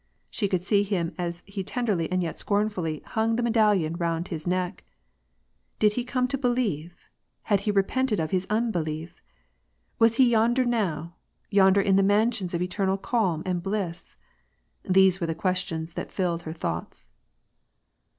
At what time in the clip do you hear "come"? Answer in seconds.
6.03-6.27